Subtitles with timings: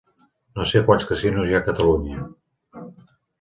[0.59, 2.25] No sé quants casinos hi ha a Catalunya.